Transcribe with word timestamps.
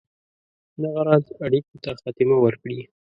دغه 0.81 1.01
راز 1.07 1.25
اړېکو 1.45 1.75
ته 1.83 1.89
خاتمه 2.01 2.35
ورکړي. 2.41 2.79